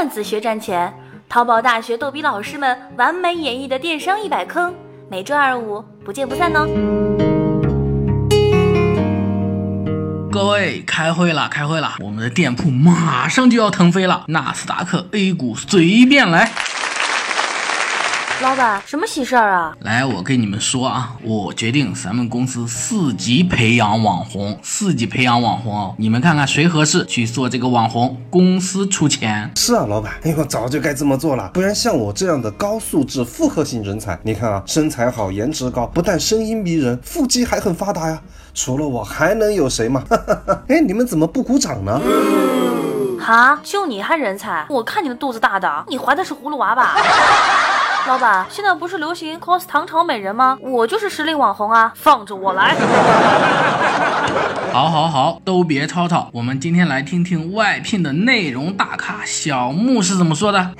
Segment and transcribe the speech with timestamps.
[0.00, 0.90] 段子学赚钱，
[1.28, 4.74] 淘宝大学逗比老师们完美演绎的电商一百坑，
[5.10, 6.66] 每周二五不见不散哦。
[10.32, 11.96] 各位，开会了，开会了！
[12.00, 16.50] 我们的店铺马上就要腾飞了，纳斯达克 A 股随便来。
[18.42, 19.76] 老板，什么喜事儿啊？
[19.80, 29.50] 来，我跟你们说啊，我决定咱们公司四级培养网红，四级培养网红哦，你们看看谁合适去做这个网红，公司出钱。
[29.56, 38.22] 是啊，老板，哎呦，早就该这么做了，不然像我这样的高素质复合型人才，你看啊，身材好，颜值高，不但声音迷人，腹肌还很发达呀。
[38.54, 40.02] 除了我还能有谁嘛？
[40.68, 42.00] 哎，你们怎么不鼓掌呢？
[43.22, 44.64] 啊，就你还人才？
[44.70, 46.96] 我看你的肚子大的，你怀的是葫芦娃吧？
[48.06, 50.58] 老板，现在不是流行 cos 唐朝美人吗？
[50.60, 52.74] 我就是实力网红啊，放着我来。
[54.72, 60.74] 好，好，好，都别吵吵，我们今天来听听外聘的内容大咖小木是怎么说的。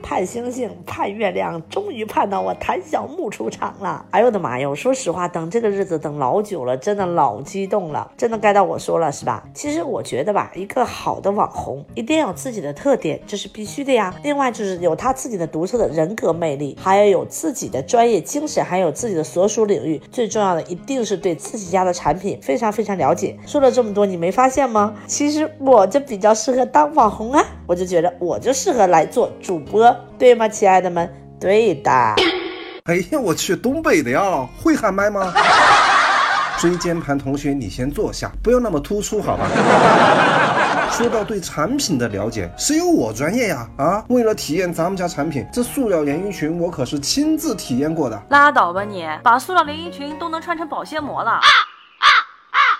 [0.00, 4.04] 盼星星盼月亮，终于盼到我谭小木出场了。
[4.12, 4.72] 哎呦我的妈呀！
[4.74, 9.42] 说实话，等这个日子等老久了，真的老激动了，真的该到我说了是吧？
[9.52, 14.14] 其实我觉得吧，一个好的网红一定要有自己的特点，这是必须的呀。
[14.22, 20.00] 另外就是有他自己的独特的人格魅力，还要有自己的专业精神，还有自己的所属领域。
[20.12, 23.38] 最重要的一定是对自己家的产品非常非常了解。
[23.46, 24.94] 说了这么多，你没发现吗？
[25.06, 31.12] 其实我就比较适合当网红啊，我就觉得我就适合来做主播，对吗，亲爱的们？
[31.38, 31.90] 对的。
[32.84, 35.32] 哎呀，我去，东北的呀，会喊麦吗？
[36.58, 39.46] 椎间盘同学，你先坐下，不要那么突出，好吧？
[40.90, 43.68] 说到对产品的了解，谁有我专业呀？
[43.76, 48.18] 啊，为了体验咱们家产品，这塑料连衣裙我可是亲自体验过的。
[48.30, 51.40] 拉倒吧你，把塑料连衣裙都能穿成保鲜膜了。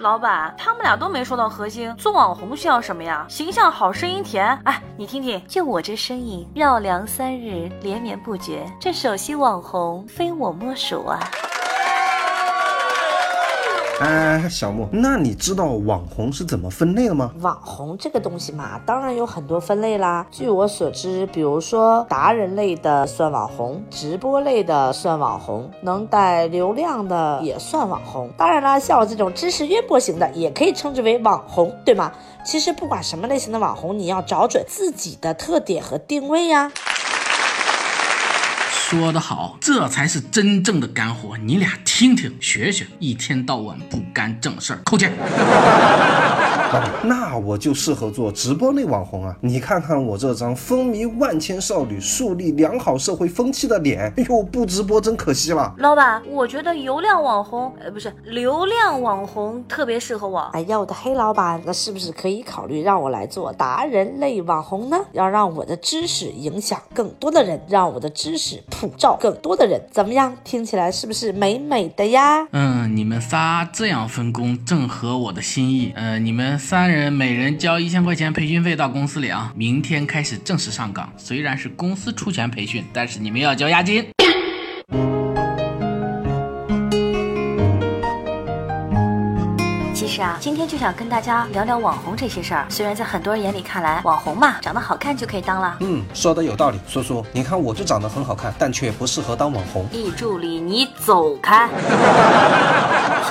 [0.00, 1.94] 老板，他们俩都没说到核心。
[1.96, 3.24] 做网红需要什么呀？
[3.28, 4.46] 形象好，声音甜。
[4.64, 8.66] 哎，你听听，就我这声音，绕梁三日，连绵不绝。
[8.80, 11.20] 这首席网红非我莫属啊！
[14.00, 17.32] 哎，小莫，那你知道网红是怎么分类的吗？
[17.40, 20.26] 网红这个东西嘛，当然有很多分类啦。
[20.32, 28.28] 据我所知，比如说达人类的算网红，直播类的算网红，能带流量的也算网红。
[28.36, 32.12] 当然啦，像我这种知识渊博型的，也可以称之为网红，对吗？
[32.44, 36.70] 其实不管什么类型的网红，你要找准自己的特点和定位呀。
[39.00, 41.36] 说得好，这才是真正的干货。
[41.36, 45.12] 你俩听听学学，一天到晚不干正事儿，扣钱。
[47.02, 49.36] 那我就适合做直播类网红啊！
[49.40, 55.72] 你看看我这张风靡万千少女、树立良好社会风气的脸，哎呦，不直播真可惜了。
[55.78, 60.40] 老板，我觉得流量网红，呃，不是流量网红特别适合我。
[60.52, 64.96] 哎呀，我的黑老板，那是不是可以考虑让我来做达人类网红呢？
[65.12, 68.60] 要让我的知识影响更多的人，让我的知识
[68.96, 70.36] 照更多的人，怎么样？
[70.44, 72.46] 听起来是不是美美的呀？
[72.52, 75.92] 嗯，你们仨这样分工正合我的心意。
[75.94, 81.12] 呃，你们三人每人交一千块钱培训费到公司里啊，明天开始正式上岗。
[81.16, 84.04] 虽然是公司出钱培训，但是你们要交押金。
[90.40, 92.66] 今天就想跟大家聊聊网红这些事儿。
[92.68, 95.76] 虽然在很多人眼里看来，网红嘛，长得好看就可以当了。
[95.80, 99.86] 嗯，说的有道理，叔叔，你看我就长得很好看，但却不适合当网红。
[99.90, 101.68] 易助理，你走开。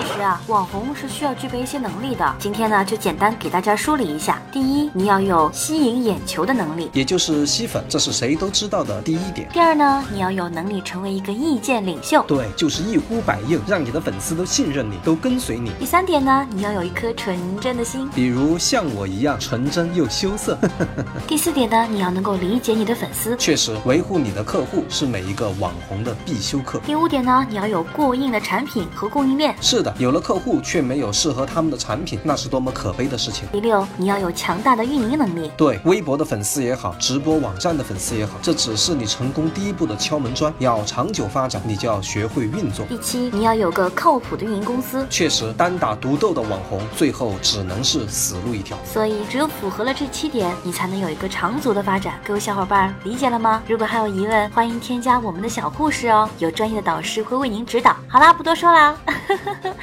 [0.00, 2.34] 其实啊，网红是需要具备一些能力的。
[2.38, 4.40] 今天呢，就简单给大家梳理一下。
[4.52, 9.48] 第一，你要有吸引眼球的能力，也就是吸粉，这是谁都知道的第一点。
[9.52, 15.72] 第二呢，你要有能力成为一个意见领袖，对，就是一呼百应，让你的粉丝都信任你，都跟随你。
[15.80, 20.56] 第三点呢，你要有一颗纯真的心，比如像我一样纯真又羞涩。
[21.26, 26.80] 第四点呢，你要能够理解你的粉丝，确实，维护你的客户是每一个网红的必修课。
[26.86, 29.56] 第五点呢，你要有过硬的产品和供应链。
[29.60, 33.48] 是的，有了客户却没有适合他们的产品，那是多么可悲的事情。
[33.52, 35.50] 第六，你要有强大的运营能力。
[35.56, 40.52] 对，微博的粉丝也好，直播网站的粉丝也好，这只是你成功第一步的敲门砖。
[40.58, 42.84] 要长久发展，你就要学会运作。
[42.86, 45.06] 第七，你要有个靠谱的运营公司。
[45.08, 48.76] 确实，单打独斗的网红，最后只能是死路一条。
[48.84, 52.14] 所以，只有符合了这七点，你才能有一个长足的发展。
[52.26, 53.62] 各位小伙伴理解了吗？
[53.68, 57.96] 如果还有疑问，欢迎添加我们的小护士哦，有专业的导师会为您指导。
[58.08, 58.98] 好啦，不多说了，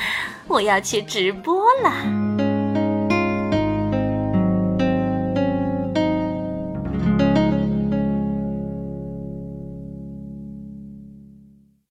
[0.48, 2.25] 我要去直播了。